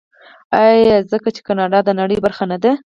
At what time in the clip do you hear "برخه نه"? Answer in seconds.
2.25-2.57